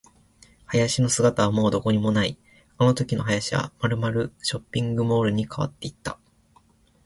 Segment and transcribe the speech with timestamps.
[0.73, 2.35] 林の姿はもうどこにもない。
[2.79, 6.17] あのときの林はまるまるショッピングモールに変わっていた。